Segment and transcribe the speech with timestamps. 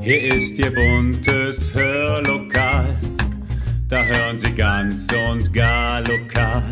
[0.00, 2.96] Hier ist Ihr buntes Hörlokal,
[3.88, 6.62] da hören Sie ganz und gar lokal.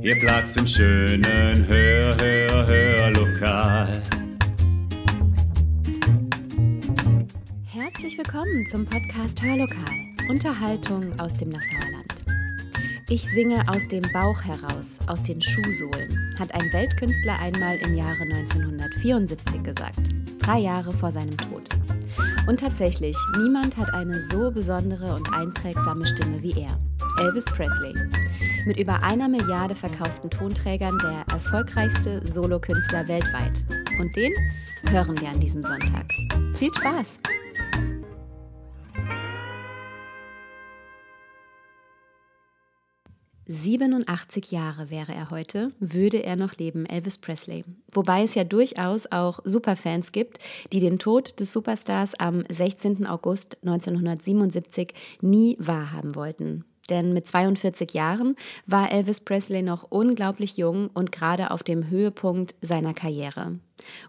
[0.00, 4.02] Ihr Platz im schönen Hör, Hör, Hörlokal.
[7.66, 9.94] Herzlich willkommen zum Podcast Hörlokal,
[10.30, 12.14] Unterhaltung aus dem Nassauerland.
[13.10, 18.22] Ich singe aus dem Bauch heraus, aus den Schuhsohlen, hat ein Weltkünstler einmal im Jahre
[18.22, 21.75] 1974 gesagt, drei Jahre vor seinem Tod.
[22.46, 26.78] Und tatsächlich, niemand hat eine so besondere und einprägsame Stimme wie er.
[27.18, 27.94] Elvis Presley.
[28.66, 33.64] Mit über einer Milliarde verkauften Tonträgern der erfolgreichste Solokünstler weltweit.
[33.98, 34.32] Und den
[34.88, 36.12] hören wir an diesem Sonntag.
[36.56, 37.18] Viel Spaß!
[43.48, 47.64] 87 Jahre wäre er heute, würde er noch leben, Elvis Presley.
[47.92, 50.38] Wobei es ja durchaus auch Superfans gibt,
[50.72, 53.06] die den Tod des Superstars am 16.
[53.06, 56.64] August 1977 nie wahrhaben wollten.
[56.90, 58.36] Denn mit 42 Jahren
[58.66, 63.58] war Elvis Presley noch unglaublich jung und gerade auf dem Höhepunkt seiner Karriere.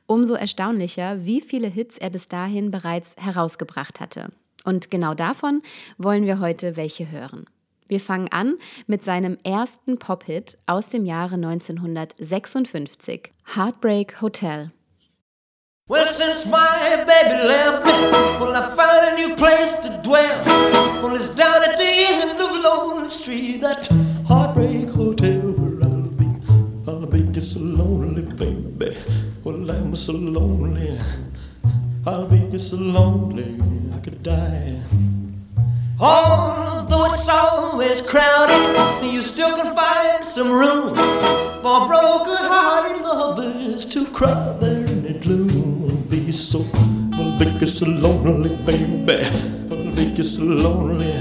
[0.05, 4.31] Umso erstaunlicher, wie viele Hits er bis dahin bereits herausgebracht hatte.
[4.63, 5.61] Und genau davon
[5.97, 7.45] wollen wir heute welche hören.
[7.87, 14.71] Wir fangen an mit seinem ersten Pop-Hit aus dem Jahre 1956, Heartbreak Hotel.
[15.89, 17.93] Well, since my baby left me,
[18.41, 20.43] well, I found a new place to dwell.
[21.01, 23.87] Well, it's down at the end of Lonely Street, that
[24.27, 26.27] heartbreak hotel where I'll be.
[26.85, 28.97] I'll be just so lonely, baby.
[29.45, 30.99] Well, I'm so lonely.
[32.05, 33.57] I'll be just so lonely,
[33.95, 34.81] I could die.
[35.99, 40.93] Although it's always crowded, you still can find some room
[41.63, 46.05] for broken-hearted lovers to cry there in the gloom.
[46.07, 46.59] Be so,
[47.17, 49.25] well, be so lonely, baby.
[49.71, 51.19] I'll be so lonely.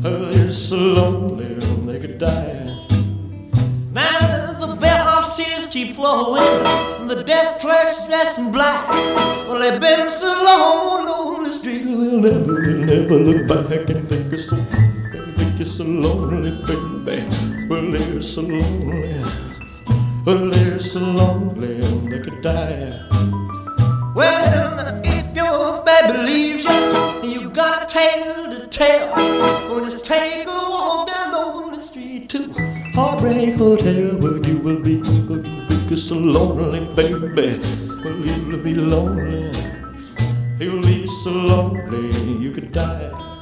[0.00, 1.54] They're so lonely
[1.86, 2.64] they could die.
[3.92, 6.42] Now the bellhop's tears keep flowing,
[7.06, 8.90] the desk clerk's dressed in black.
[8.90, 14.06] Well, they've been so long on the street, they'll never, they'll never look back and
[14.08, 14.56] think it's so,
[15.36, 17.24] think it's so lonely, baby.
[17.68, 19.24] Well, they're so lonely,
[20.26, 23.00] well, they're so lonely they could die.
[24.14, 29.08] Well, if your baby leaves you, you got a tale to tell.
[29.70, 32.52] Well, just take a walk down on the street to
[32.94, 35.40] Heartbreak Hotel, where you will be, will
[35.88, 37.58] be so lonely, baby.
[38.04, 39.50] Well, you'll be lonely,
[40.60, 42.10] you'll be so lonely
[42.42, 43.37] you could die.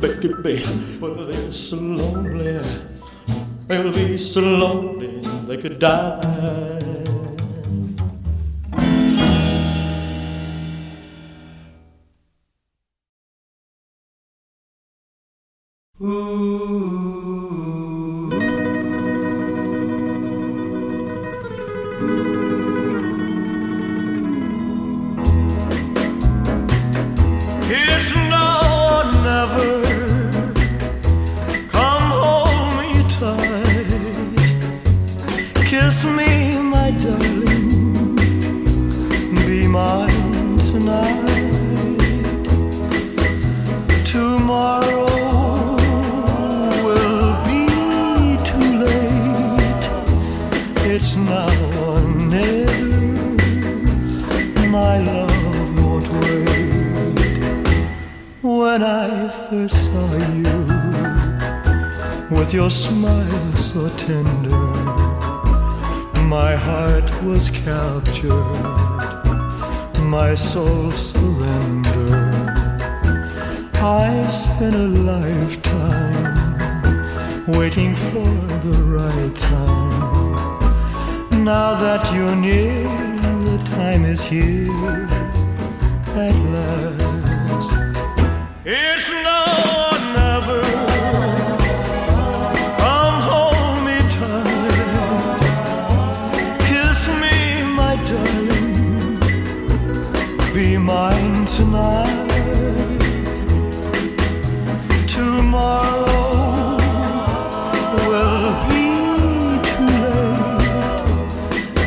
[0.00, 0.98] Lonely, baby.
[1.00, 2.60] Well, they're so lonely.
[3.66, 6.81] They'll be so lonely they could die.
[33.22, 33.51] Me tight.
[62.52, 64.50] Your smile so tender,
[66.28, 68.30] my heart was captured,
[70.00, 72.50] my soul surrendered.
[73.74, 76.34] I spent a lifetime
[77.46, 78.28] waiting for
[78.66, 80.58] the right time.
[81.44, 82.84] Now that you're near,
[83.46, 85.08] the time is here
[86.16, 86.92] at last.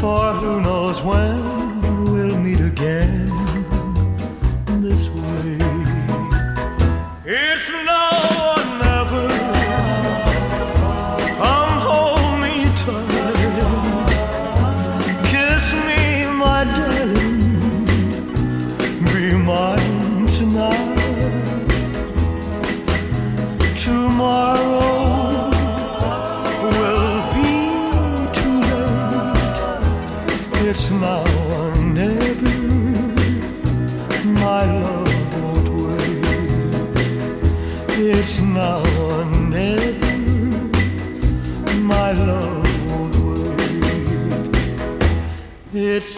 [0.00, 3.47] For who knows when we'll meet again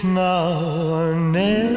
[0.04, 0.60] now
[0.92, 1.69] or never.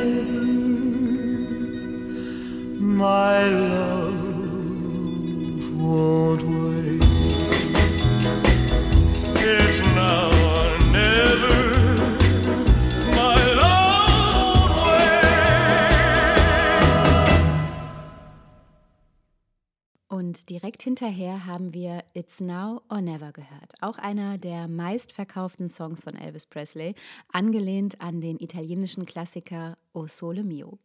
[20.50, 23.75] Direkt hinterher haben wir It's Now or Never gehört.
[23.80, 26.95] Auch einer der meistverkauften Songs von Elvis Presley,
[27.31, 30.80] angelehnt an den italienischen Klassiker O Sole Mio.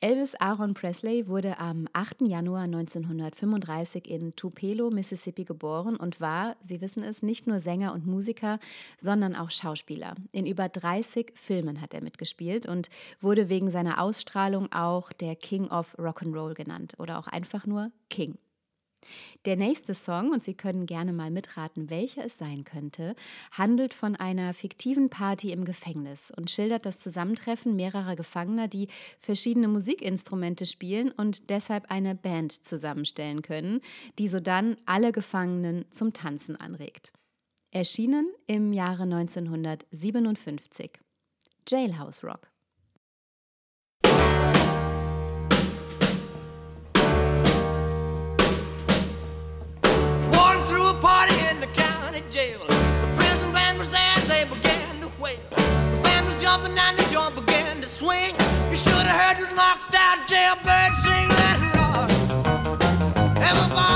[0.00, 2.22] Elvis Aaron Presley wurde am 8.
[2.22, 8.04] Januar 1935 in Tupelo, Mississippi geboren und war, Sie wissen es, nicht nur Sänger und
[8.04, 8.58] Musiker,
[8.98, 10.16] sondern auch Schauspieler.
[10.32, 12.90] In über 30 Filmen hat er mitgespielt und
[13.20, 18.36] wurde wegen seiner Ausstrahlung auch der King of Rock'n'Roll genannt oder auch einfach nur King.
[19.44, 23.14] Der nächste Song, und Sie können gerne mal mitraten, welcher es sein könnte,
[23.52, 28.88] handelt von einer fiktiven Party im Gefängnis und schildert das Zusammentreffen mehrerer Gefangener, die
[29.20, 33.80] verschiedene Musikinstrumente spielen und deshalb eine Band zusammenstellen können,
[34.18, 37.12] die sodann alle Gefangenen zum Tanzen anregt.
[37.70, 40.90] Erschienen im Jahre 1957.
[41.68, 42.48] Jailhouse Rock.
[52.16, 52.60] County jail.
[52.60, 55.38] The prison band was there, they began to wail.
[55.50, 58.34] The band was jumping and the joint began to swing.
[58.70, 62.10] You should have heard this knocked out jailbird sing, it rock.
[63.36, 63.95] Everybody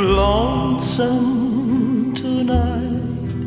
[0.00, 3.42] lonesome tonight?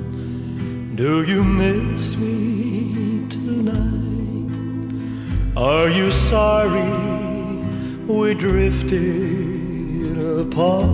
[0.96, 4.48] Do you miss me tonight?
[5.58, 6.92] Are you sorry
[8.06, 10.90] we drifted apart?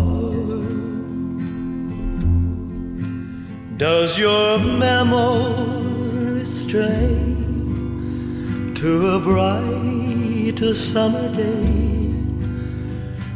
[3.78, 7.36] Does your memory stray
[8.76, 11.97] to a bright summer day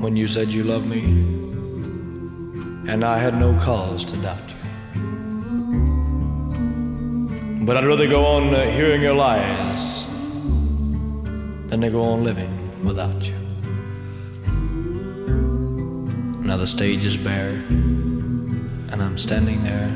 [0.00, 1.02] when you said you loved me,
[2.90, 4.56] and I had no cause to doubt you.
[7.66, 10.06] But I'd rather go on uh, hearing your lies
[11.68, 13.36] than to go on living without you.
[16.42, 17.62] Now the stage is bare,
[18.90, 19.92] and I'm standing there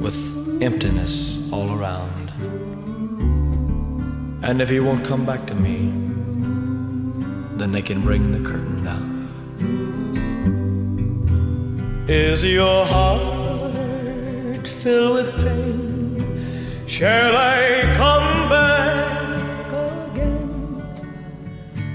[0.00, 0.16] with
[0.62, 2.30] emptiness all around.
[4.44, 6.07] And if he won't come back to me,
[7.58, 9.18] then they can bring the curtain down.
[12.08, 16.86] Is your heart filled with pain?
[16.86, 19.72] Shall I come back
[20.12, 20.82] again?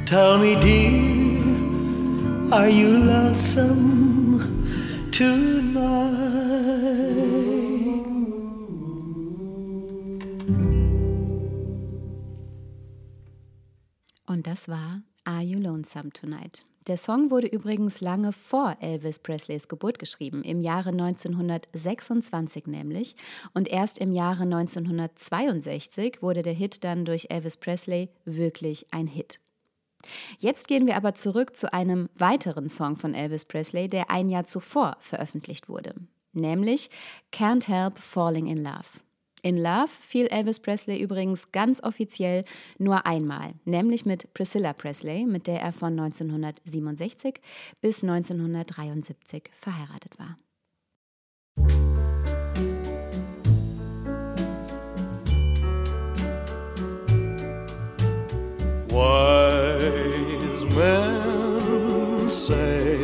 [0.05, 4.67] Tell me, dear, are you lonesome
[5.11, 6.43] tonight?
[14.25, 15.03] Und das war
[15.43, 16.63] Are You Lonesome Tonight?
[16.87, 23.17] Der Song wurde übrigens lange vor Elvis Presleys Geburt geschrieben, im Jahre 1926 nämlich.
[23.53, 29.41] Und erst im Jahre 1962 wurde der Hit dann durch Elvis Presley wirklich ein Hit.
[30.39, 34.45] Jetzt gehen wir aber zurück zu einem weiteren Song von Elvis Presley, der ein Jahr
[34.45, 35.93] zuvor veröffentlicht wurde,
[36.31, 36.89] nämlich
[37.33, 39.02] Can't Help Falling in Love.
[39.45, 42.45] In Love fiel Elvis Presley übrigens ganz offiziell
[42.77, 47.41] nur einmal, nämlich mit Priscilla Presley, mit der er von 1967
[47.81, 50.37] bis 1973 verheiratet war.
[58.87, 62.97] Wise men say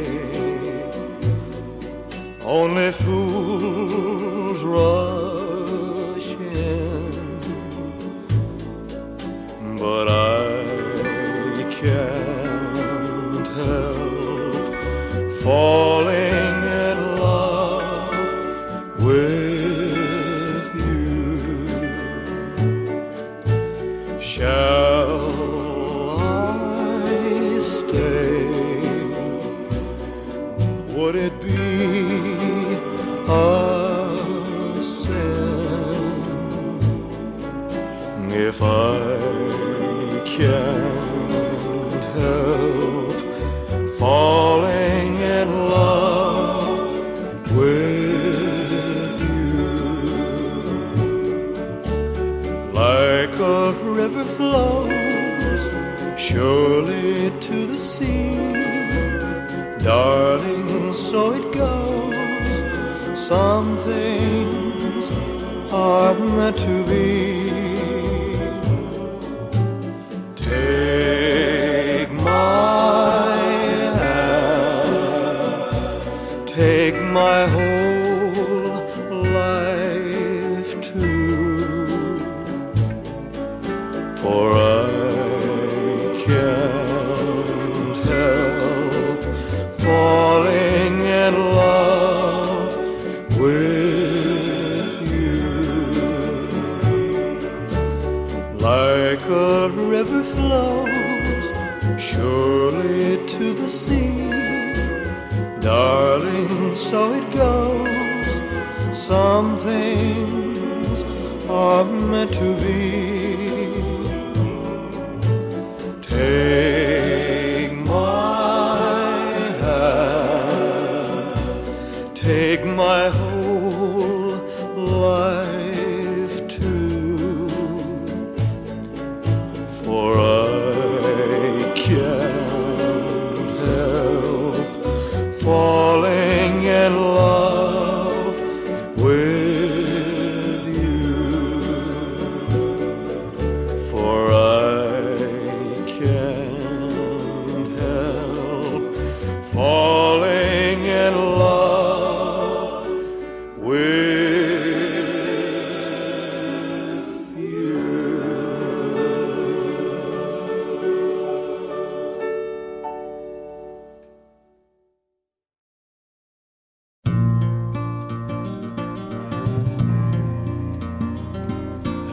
[2.46, 5.29] only fools rush
[9.80, 15.79] but I can't help falling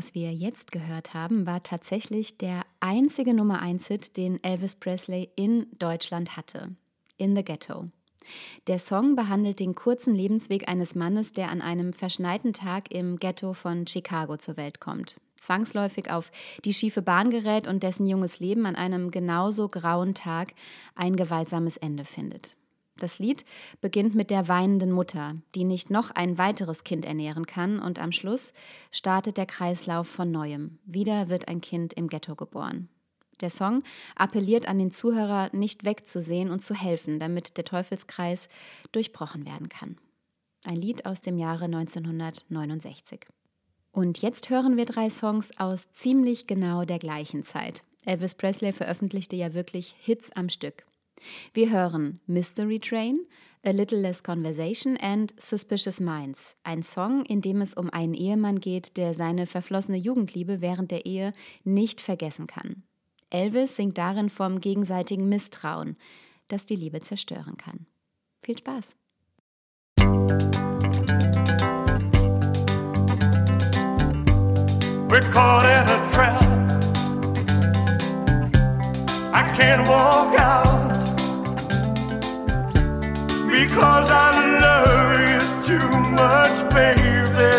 [0.00, 5.66] Was wir jetzt gehört haben, war tatsächlich der einzige Nummer 1-Hit, den Elvis Presley in
[5.78, 6.74] Deutschland hatte.
[7.18, 7.84] In the Ghetto.
[8.66, 13.52] Der Song behandelt den kurzen Lebensweg eines Mannes, der an einem verschneiten Tag im Ghetto
[13.52, 15.20] von Chicago zur Welt kommt.
[15.36, 16.32] Zwangsläufig auf
[16.64, 20.54] die schiefe Bahn gerät und dessen junges Leben an einem genauso grauen Tag
[20.94, 22.56] ein gewaltsames Ende findet.
[23.00, 23.46] Das Lied
[23.80, 28.12] beginnt mit der weinenden Mutter, die nicht noch ein weiteres Kind ernähren kann und am
[28.12, 28.52] Schluss
[28.92, 30.78] startet der Kreislauf von neuem.
[30.84, 32.90] Wieder wird ein Kind im Ghetto geboren.
[33.40, 33.82] Der Song
[34.16, 38.50] appelliert an den Zuhörer, nicht wegzusehen und zu helfen, damit der Teufelskreis
[38.92, 39.96] durchbrochen werden kann.
[40.62, 43.26] Ein Lied aus dem Jahre 1969.
[43.92, 47.80] Und jetzt hören wir drei Songs aus ziemlich genau der gleichen Zeit.
[48.04, 50.84] Elvis Presley veröffentlichte ja wirklich Hits am Stück.
[51.52, 53.26] Wir hören Mystery Train,
[53.62, 58.60] A Little Less Conversation and Suspicious Minds, ein Song, in dem es um einen Ehemann
[58.60, 62.84] geht, der seine verflossene Jugendliebe während der Ehe nicht vergessen kann.
[63.28, 65.96] Elvis singt darin vom gegenseitigen Misstrauen,
[66.48, 67.86] das die Liebe zerstören kann.
[68.42, 68.88] Viel Spaß!
[75.10, 76.40] We're caught in a trap.
[79.34, 80.69] I can't walk out.
[83.62, 84.30] because I
[84.64, 87.56] love you too much, baby.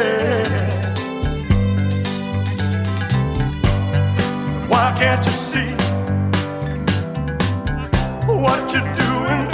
[4.67, 5.73] Why can't you see
[8.25, 9.50] what you're doing?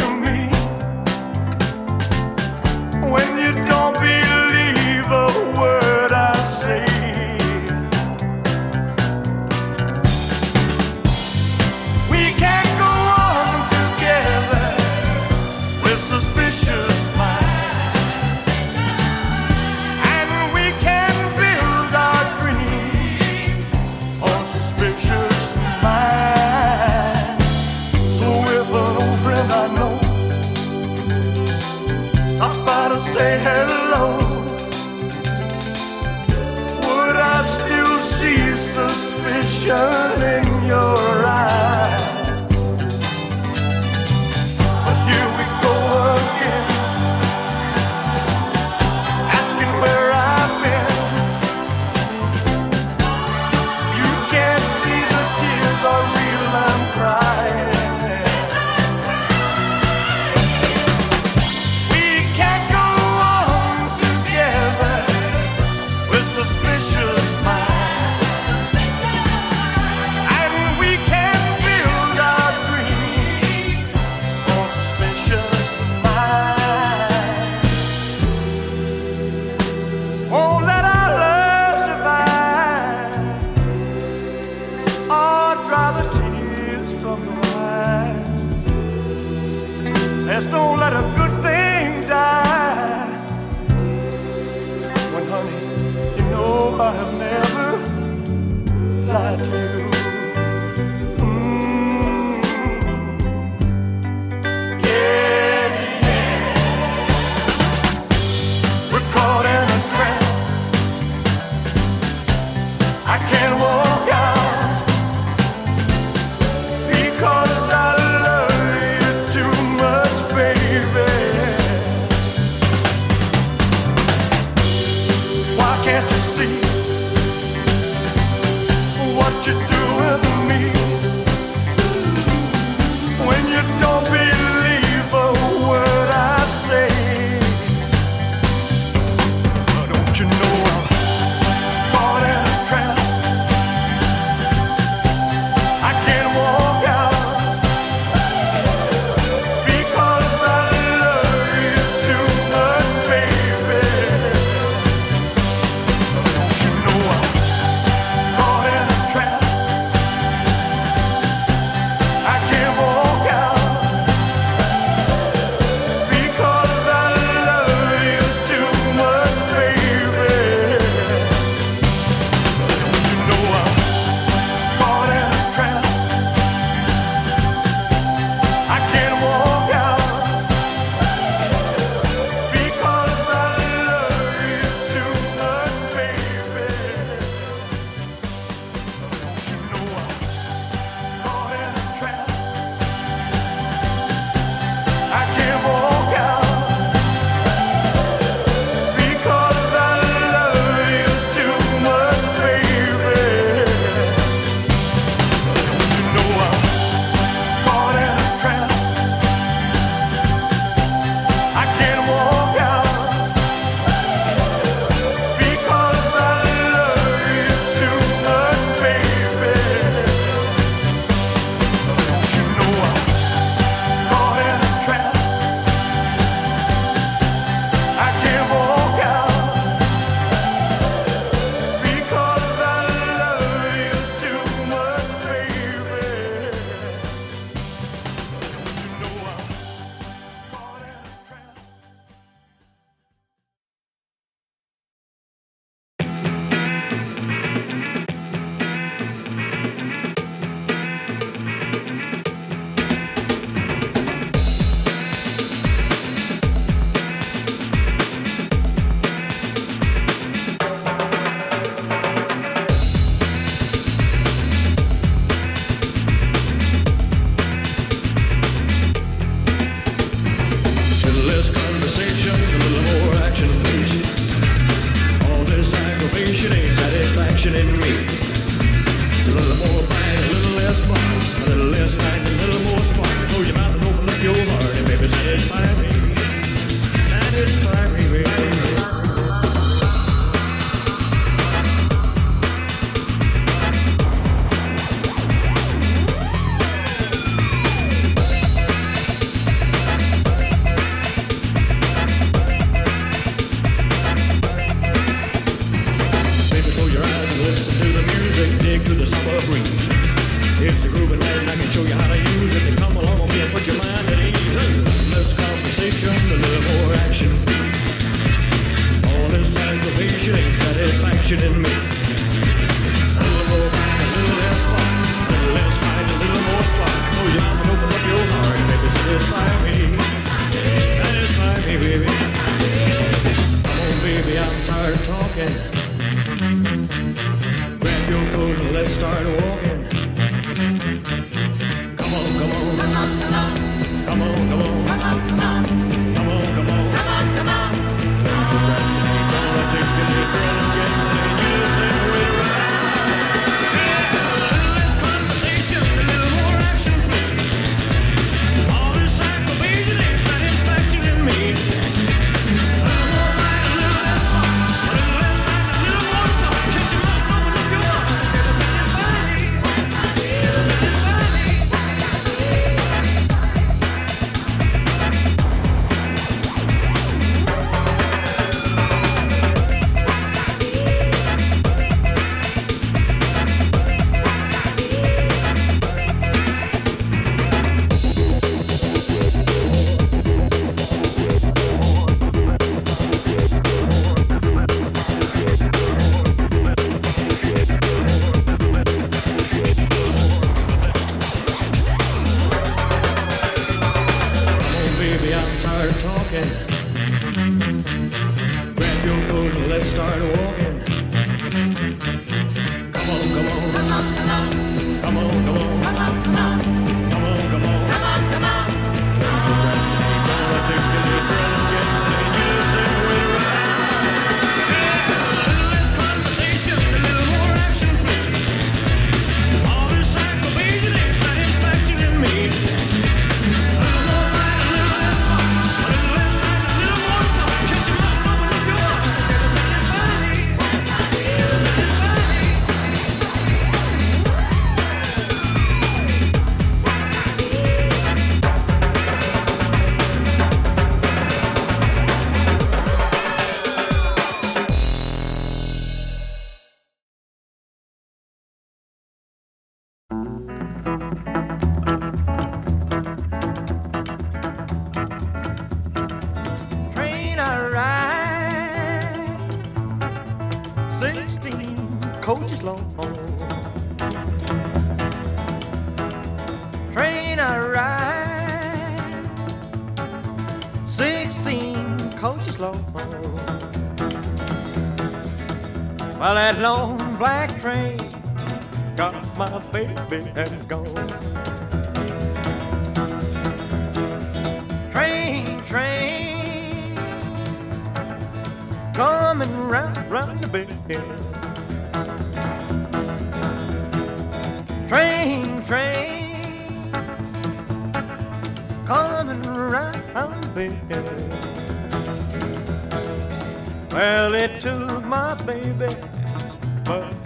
[129.48, 129.77] you do?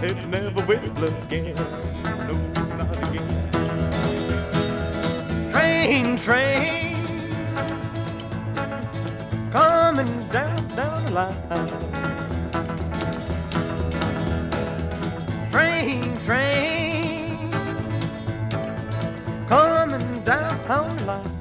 [0.01, 1.55] it never will again.
[2.27, 2.35] No,
[2.77, 3.27] not again.
[5.51, 6.95] Train, train,
[9.51, 11.67] coming down, down the line.
[15.51, 17.51] Train, train,
[19.47, 21.31] coming down the line.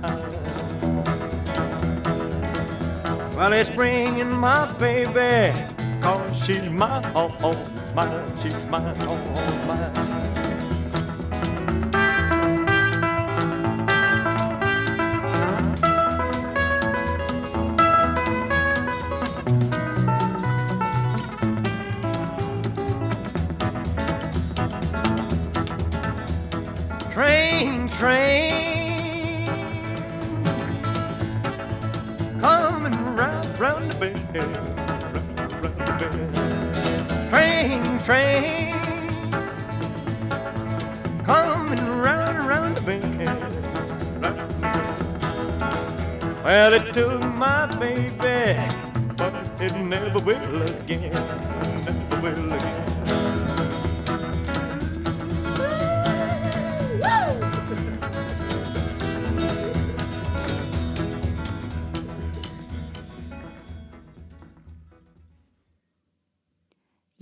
[3.36, 5.58] Well, it's bringing my baby,
[6.02, 7.69] cause she's my all
[8.06, 10.29] magic man, oh, oh man.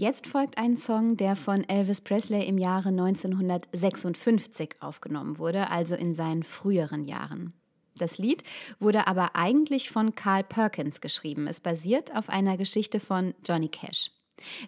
[0.01, 6.15] Jetzt folgt ein Song, der von Elvis Presley im Jahre 1956 aufgenommen wurde, also in
[6.15, 7.53] seinen früheren Jahren.
[7.97, 8.45] Das Lied
[8.79, 11.49] wurde aber eigentlich von Carl Perkins geschrieben.
[11.49, 14.13] Es basiert auf einer Geschichte von Johnny Cash.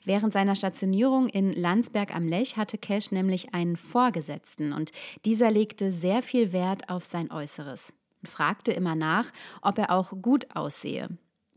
[0.05, 4.91] Während seiner Stationierung in Landsberg am Lech hatte Cash nämlich einen Vorgesetzten und
[5.25, 9.31] dieser legte sehr viel Wert auf sein Äußeres und fragte immer nach,
[9.63, 11.09] ob er auch gut aussehe.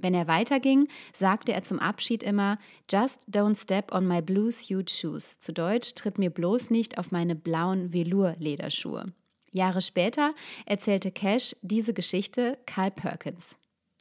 [0.04, 2.60] Wenn er weiterging, sagte er zum Abschied immer
[2.92, 5.40] Just don't step on my blue suit shoes.
[5.40, 9.14] Zu Deutsch tritt mir bloß nicht auf meine blauen Velour-Lederschuhe.
[9.52, 10.34] Jahre später
[10.66, 13.56] erzählte Cash diese Geschichte Carl Perkins.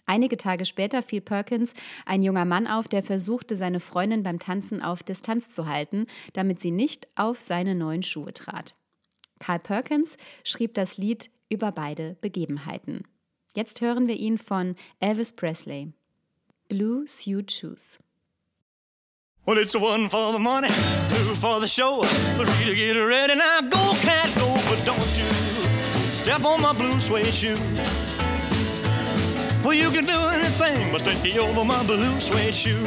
[0.04, 1.72] Einige Tage später fiel Perkins
[2.04, 6.58] ein junger Mann auf, der versuchte, seine Freundin beim Tanzen auf Distanz zu halten, damit
[6.58, 8.74] sie nicht auf seine neuen Schuhe trat.
[9.38, 13.04] Carl Perkins schrieb das Lied über beide Begebenheiten.
[13.54, 15.92] Jetzt hören wir ihn von Elvis Presley.
[16.68, 17.98] Blue Suede Shoes.
[19.44, 22.02] Well, it's one for the money, two for the show,
[22.36, 23.34] three to get ready.
[23.34, 25.26] Now go, cat, go, but don't you
[26.14, 27.56] step on my blue suede shoe.
[29.64, 32.86] Well, you can do anything but stay over my blue suede shoe.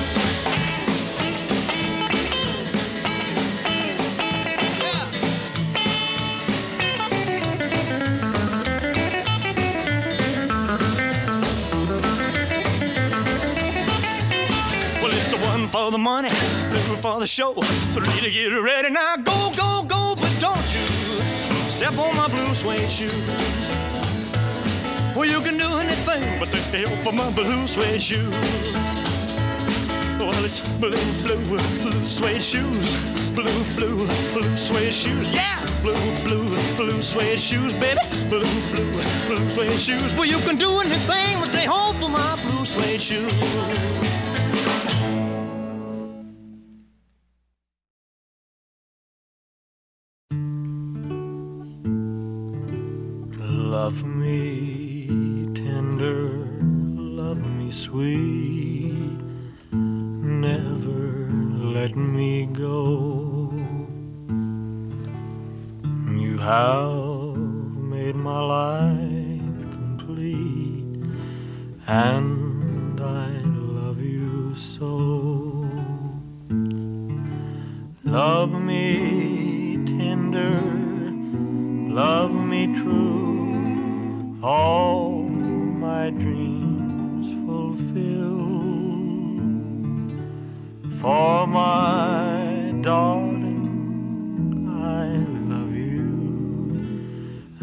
[15.71, 17.53] For the money, two for the show,
[17.93, 18.89] three to get ready.
[18.89, 23.09] Now go, go, go, but don't you step on my blue suede shoe.
[25.15, 28.29] Well, you can do anything but take the help of my blue suede shoe.
[30.19, 30.91] Well, it's blue,
[31.23, 31.43] blue,
[31.81, 32.95] blue suede shoes.
[33.31, 35.31] Blue, blue, blue suede shoes.
[35.31, 35.57] Yeah!
[35.81, 35.95] Blue,
[36.25, 38.01] blue, blue suede shoes, baby.
[38.29, 38.91] Blue, blue,
[39.27, 40.13] blue suede shoes.
[40.15, 43.31] Well, you can do anything but stay home for my blue suede shoes.
[57.91, 59.19] Sweet,
[59.73, 61.27] never
[61.77, 63.51] let me go.
[66.23, 66.90] You have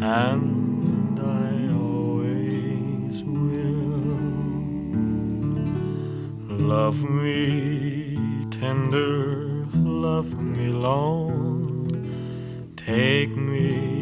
[0.09, 4.07] and I always will.
[6.57, 8.17] Love me
[8.49, 11.91] tender, love me long,
[12.75, 13.98] take me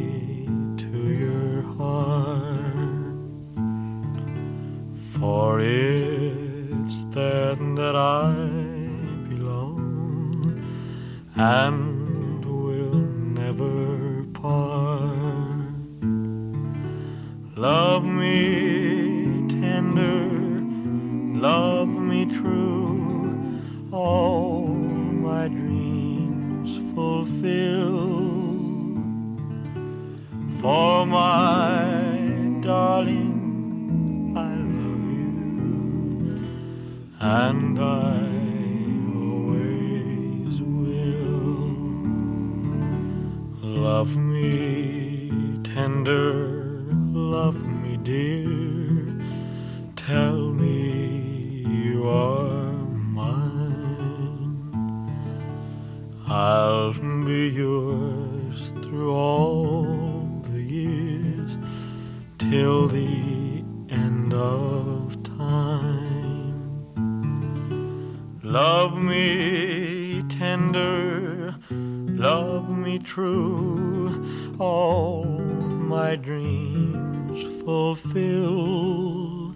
[69.00, 74.26] me tender, love me true,
[74.60, 79.54] all my dreams fulfill.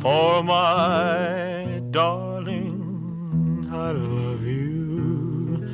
[0.00, 5.68] For my darling, I love you,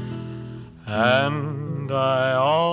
[0.86, 2.69] and I always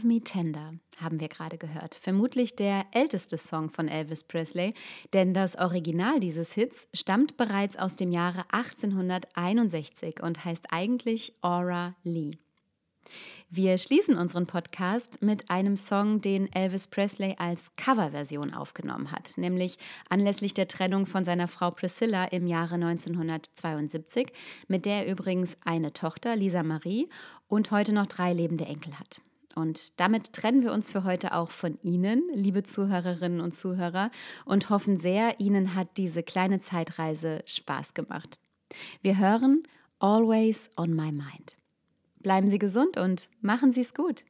[0.00, 1.94] Love Me Tender haben wir gerade gehört.
[1.94, 4.72] Vermutlich der älteste Song von Elvis Presley,
[5.12, 11.96] denn das Original dieses Hits stammt bereits aus dem Jahre 1861 und heißt eigentlich Aura
[12.02, 12.38] Lee.
[13.50, 19.76] Wir schließen unseren Podcast mit einem Song, den Elvis Presley als Coverversion aufgenommen hat, nämlich
[20.08, 24.32] anlässlich der Trennung von seiner Frau Priscilla im Jahre 1972,
[24.66, 27.10] mit der er übrigens eine Tochter, Lisa Marie,
[27.48, 29.20] und heute noch drei lebende Enkel hat.
[29.54, 34.10] Und damit trennen wir uns für heute auch von Ihnen, liebe Zuhörerinnen und Zuhörer,
[34.44, 38.38] und hoffen sehr, Ihnen hat diese kleine Zeitreise Spaß gemacht.
[39.02, 39.62] Wir hören
[39.98, 41.56] Always on My Mind.
[42.20, 44.24] Bleiben Sie gesund und machen Sie es gut.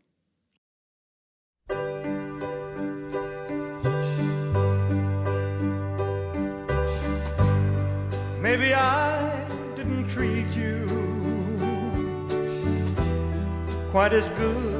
[8.41, 9.31] Maybe I
[9.77, 10.87] didn't treat you
[13.93, 14.80] quite as good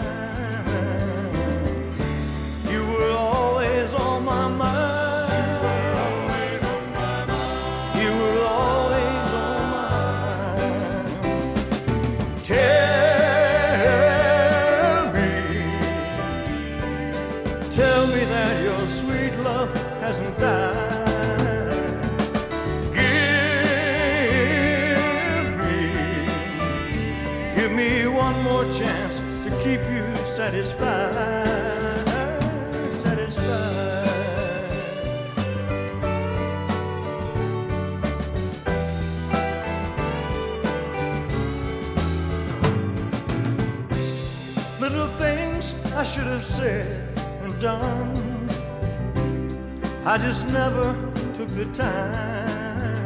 [50.11, 50.93] I just never
[51.37, 52.99] took the time.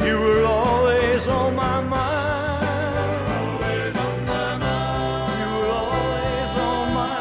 [0.00, 3.28] You were always on my mind.
[3.28, 5.40] Always on my mind.
[5.40, 7.18] You were always on my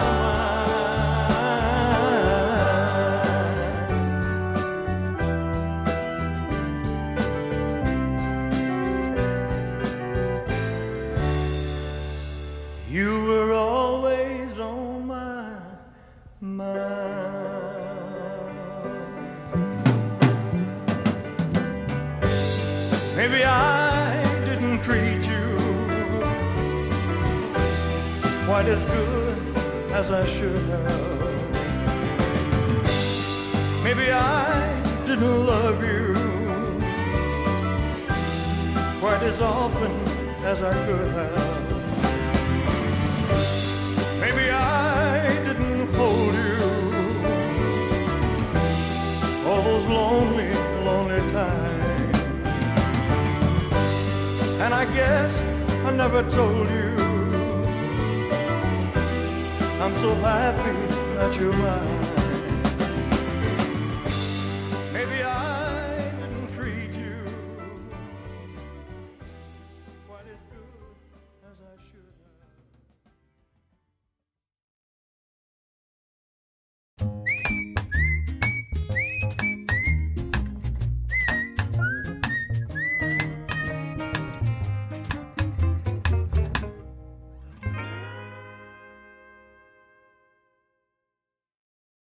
[2.54, 2.72] mind.
[12.92, 15.58] You were always on my
[16.42, 17.01] mind.
[30.14, 31.22] I should have.
[33.82, 36.14] Maybe I didn't love you
[39.00, 39.92] quite as often
[40.44, 41.72] as I could have.
[44.20, 46.60] Maybe I didn't hold you
[49.48, 50.52] all those lonely,
[50.84, 52.18] lonely times.
[54.60, 55.40] And I guess
[55.86, 57.01] I never told you
[59.82, 62.01] I'm so happy that you're mine.